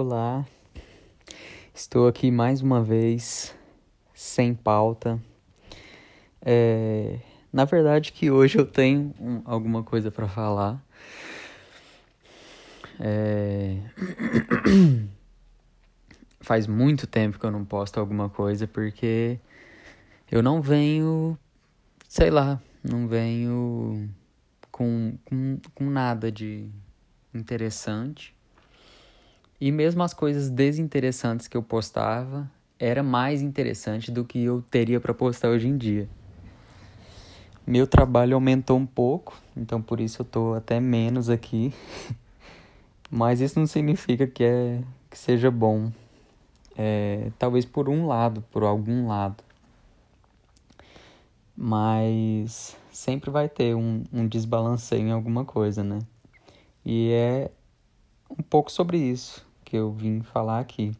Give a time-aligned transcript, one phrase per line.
[0.00, 0.46] Olá,
[1.74, 3.52] estou aqui mais uma vez,
[4.14, 5.20] sem pauta.
[6.40, 7.18] É,
[7.52, 10.80] na verdade que hoje eu tenho um, alguma coisa para falar.
[13.00, 13.76] É...
[16.42, 19.40] Faz muito tempo que eu não posto alguma coisa porque
[20.30, 21.36] eu não venho,
[22.08, 24.08] sei lá, não venho
[24.70, 26.70] com, com, com nada de
[27.34, 28.37] interessante
[29.60, 35.00] e mesmo as coisas desinteressantes que eu postava era mais interessante do que eu teria
[35.00, 36.08] para postar hoje em dia.
[37.66, 41.74] Meu trabalho aumentou um pouco, então por isso eu tô até menos aqui.
[43.10, 44.80] Mas isso não significa que é
[45.10, 45.90] que seja bom.
[46.76, 49.42] É, talvez por um lado, por algum lado.
[51.56, 55.98] Mas sempre vai ter um, um desbalanceio em alguma coisa, né?
[56.84, 57.50] E é
[58.30, 60.92] um pouco sobre isso que eu vim falar aqui.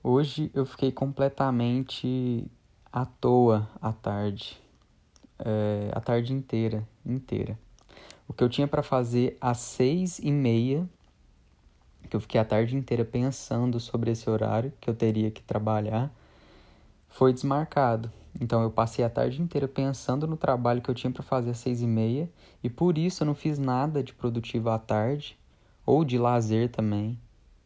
[0.00, 2.46] Hoje eu fiquei completamente
[2.92, 4.56] à toa à tarde,
[5.40, 7.58] é, a tarde inteira, inteira.
[8.28, 10.88] O que eu tinha para fazer às seis e meia,
[12.08, 16.12] que eu fiquei a tarde inteira pensando sobre esse horário que eu teria que trabalhar,
[17.08, 18.08] foi desmarcado.
[18.40, 21.58] Então eu passei a tarde inteira pensando no trabalho que eu tinha para fazer às
[21.58, 22.30] seis e meia
[22.62, 25.36] e por isso eu não fiz nada de produtivo à tarde
[25.86, 27.18] ou de lazer também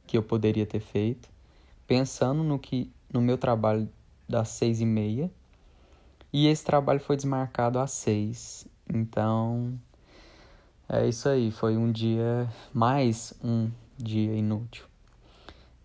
[0.06, 1.28] que eu poderia ter feito,
[1.86, 3.88] pensando no que no meu trabalho
[4.28, 5.30] das seis e meia
[6.32, 8.66] e esse trabalho foi desmarcado às seis.
[8.88, 9.72] Então
[10.88, 14.84] é isso aí, foi um dia mais um dia inútil.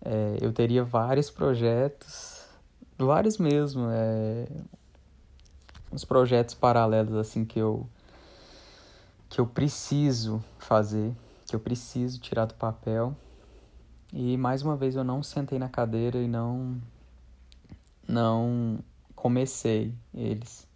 [0.04, 2.44] É, eu teria vários projetos,
[2.98, 4.48] vários mesmo, é,
[5.92, 7.88] uns projetos paralelos assim que eu
[9.30, 11.12] que eu preciso fazer
[11.56, 13.16] eu preciso tirar do papel.
[14.14, 16.82] E mais uma vez eu não sentei na cadeira e não
[18.08, 18.80] não
[19.16, 20.68] comecei eles.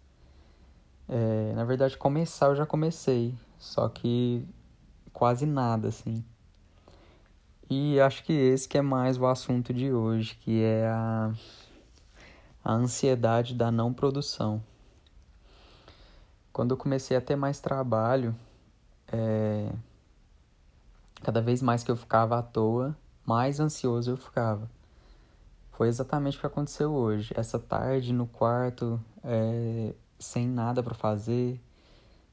[1.08, 4.46] É, na verdade, começar eu já comecei, só que
[5.12, 6.24] quase nada assim.
[7.68, 11.32] E acho que esse que é mais o assunto de hoje, que é a,
[12.64, 14.62] a ansiedade da não produção.
[16.52, 18.34] Quando eu comecei a ter mais trabalho,
[19.12, 19.70] é,
[21.22, 24.70] Cada vez mais que eu ficava à toa, mais ansioso eu ficava.
[25.72, 27.32] Foi exatamente o que aconteceu hoje.
[27.36, 31.60] Essa tarde no quarto, é, sem nada para fazer,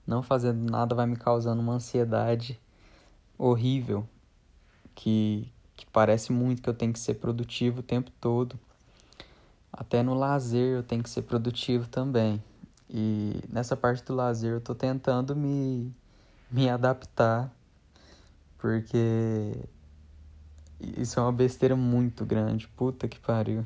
[0.05, 2.59] não fazendo nada vai me causando uma ansiedade
[3.37, 4.07] horrível
[4.95, 8.57] que, que parece muito que eu tenho que ser produtivo o tempo todo.
[9.71, 12.41] Até no lazer eu tenho que ser produtivo também.
[12.89, 15.93] E nessa parte do lazer eu tô tentando me,
[16.49, 17.51] me adaptar
[18.67, 19.55] porque
[20.97, 22.67] isso é uma besteira muito grande.
[22.67, 23.65] Puta que pariu.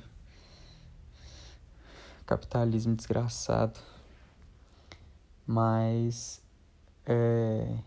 [2.24, 3.80] Capitalismo desgraçado.
[5.48, 6.40] Mas
[7.04, 7.78] é,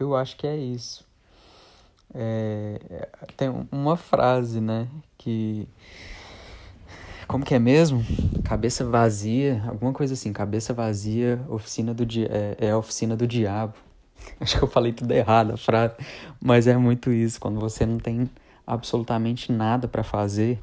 [0.00, 1.06] eu acho que é isso.
[2.12, 4.88] É, tem uma frase, né?
[5.16, 5.68] Que.
[7.28, 8.04] Como que é mesmo?
[8.44, 10.32] Cabeça vazia, alguma coisa assim.
[10.32, 13.87] Cabeça vazia, oficina do é, é a oficina do diabo.
[14.40, 15.94] Acho que eu falei tudo errado a frase,
[16.40, 17.40] mas é muito isso.
[17.40, 18.28] Quando você não tem
[18.66, 20.60] absolutamente nada para fazer,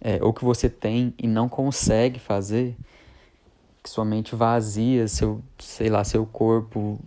[0.00, 2.76] é, ou que você tem e não consegue fazer,
[3.82, 6.98] que sua mente vazia, seu, sei lá, seu corpo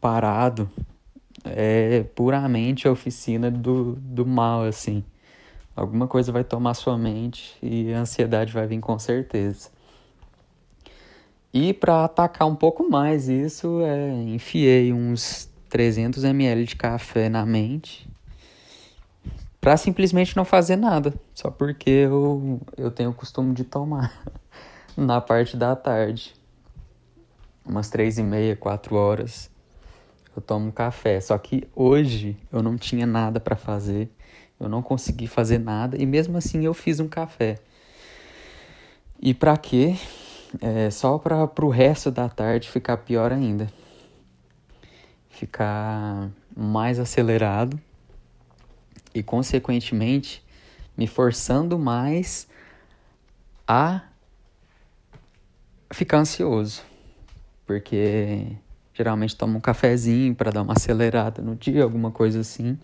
[0.00, 0.70] parado,
[1.44, 5.04] é puramente a oficina do, do mal, assim.
[5.74, 9.70] Alguma coisa vai tomar sua mente e a ansiedade vai vir com certeza.
[11.52, 17.44] E para atacar um pouco mais isso, é, enfiei uns 300 ml de café na
[17.44, 18.08] mente
[19.60, 24.24] para simplesmente não fazer nada, só porque eu, eu tenho o costume de tomar
[24.96, 26.34] na parte da tarde.
[27.64, 29.50] Umas três e meia, quatro horas,
[30.34, 31.20] eu tomo café.
[31.20, 34.10] Só que hoje eu não tinha nada para fazer,
[34.58, 37.58] eu não consegui fazer nada e mesmo assim eu fiz um café.
[39.20, 39.94] E para quê?
[40.60, 43.70] É, só para o resto da tarde ficar pior ainda.
[45.28, 47.80] Ficar mais acelerado
[49.14, 50.42] e, consequentemente,
[50.96, 52.48] me forçando mais
[53.66, 54.02] a
[55.92, 56.82] ficar ansioso.
[57.66, 58.46] Porque
[58.92, 62.78] geralmente tomo um cafezinho para dar uma acelerada no dia, alguma coisa assim.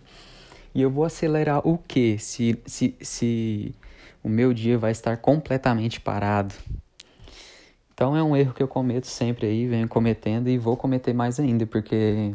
[0.73, 2.17] E eu vou acelerar o quê?
[2.19, 3.75] Se, se, se
[4.23, 6.55] o meu dia vai estar completamente parado.
[7.97, 11.39] Então é um erro que eu cometo sempre aí, venho cometendo e vou cometer mais
[11.39, 12.31] ainda, porque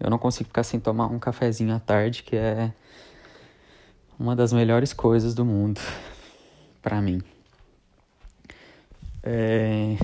[0.00, 2.72] Eu não consigo ficar sem tomar um cafezinho à tarde, que é
[4.18, 5.78] uma das melhores coisas do mundo
[6.80, 7.20] para mim.
[9.22, 9.98] É,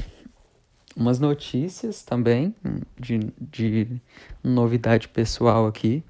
[0.95, 2.55] umas notícias também
[3.01, 4.03] de, de
[4.45, 6.05] novidade pessoal aqui,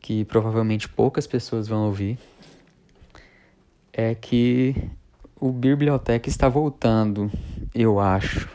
[0.00, 2.18] que provavelmente poucas pessoas vão ouvir,
[3.92, 4.74] é que
[5.42, 7.28] o Biblioteca está voltando,
[7.74, 8.48] eu acho,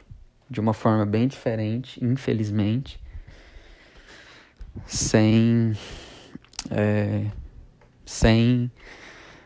[0.49, 2.97] de uma forma bem diferente, infelizmente,
[4.85, 5.73] sem.
[6.71, 7.25] É,
[8.05, 8.71] sem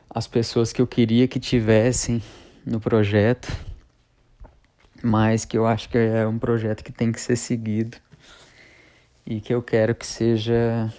[0.08, 2.22] as pessoas que eu queria que tivessem
[2.64, 3.52] no projeto,
[5.02, 7.98] mas que eu acho que é um projeto que tem que ser seguido
[9.26, 10.94] e que eu quero que seja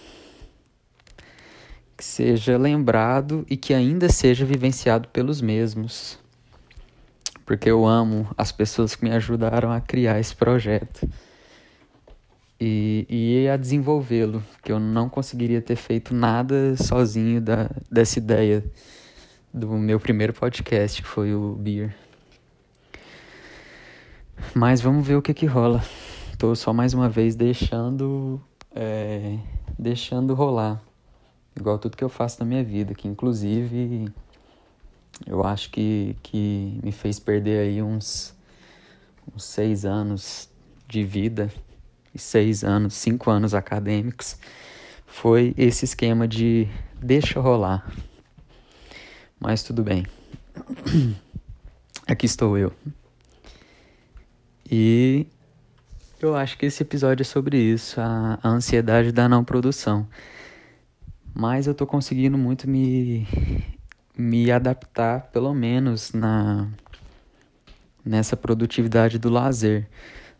[1.97, 6.21] que seja lembrado e que ainda seja vivenciado pelos mesmos.
[7.44, 11.09] Porque eu amo as pessoas que me ajudaram a criar esse projeto
[12.61, 18.65] e, e a desenvolvê-lo, que eu não conseguiria ter feito nada sozinho da, dessa ideia
[19.53, 21.94] do meu primeiro podcast, que foi o Beer.
[24.55, 25.83] Mas vamos ver o que que rola.
[26.39, 28.41] Tô só mais uma vez deixando
[28.75, 29.39] é,
[29.79, 30.81] deixando rolar.
[31.56, 34.09] Igual tudo que eu faço na minha vida, que inclusive
[35.26, 38.35] eu acho que, que me fez perder aí uns,
[39.35, 40.49] uns seis anos
[40.88, 41.50] de vida
[42.19, 44.37] seis anos, cinco anos acadêmicos,
[45.06, 46.69] foi esse esquema de
[47.00, 47.91] deixa rolar.
[49.38, 50.06] Mas tudo bem.
[52.06, 52.73] Aqui estou eu.
[54.70, 55.26] E
[56.20, 60.06] eu acho que esse episódio é sobre isso, a, a ansiedade da não produção.
[61.35, 63.26] Mas eu tô conseguindo muito me
[64.17, 66.69] me adaptar, pelo menos na
[68.05, 69.88] nessa produtividade do lazer.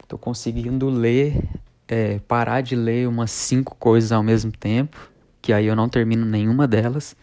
[0.09, 1.43] Tô conseguindo ler,
[1.89, 5.11] é, parar de ler umas cinco coisas ao mesmo tempo,
[5.41, 7.17] que aí eu não termino nenhuma delas.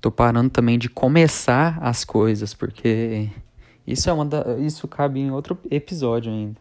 [0.00, 3.30] Tô parando também de começar as coisas, porque
[3.86, 6.60] isso é uma da, isso cabe em outro episódio ainda.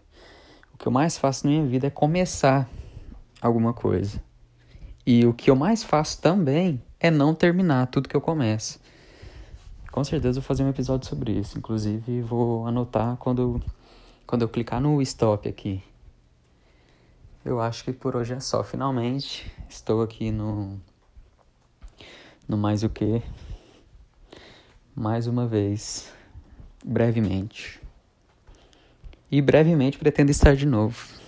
[0.74, 2.68] O que eu mais faço na minha vida é começar
[3.42, 4.22] alguma coisa.
[5.06, 8.80] E o que eu mais faço também é não terminar tudo que eu começo.
[9.92, 11.58] Com certeza vou fazer um episódio sobre isso.
[11.58, 13.62] Inclusive, vou anotar quando
[14.26, 15.84] quando eu clicar no stop aqui.
[17.44, 18.64] Eu acho que por hoje é só.
[18.64, 20.82] Finalmente estou aqui no
[22.48, 23.22] no mais o que
[24.96, 26.12] mais uma vez
[26.84, 27.80] brevemente.
[29.30, 31.25] E brevemente pretendo estar de novo.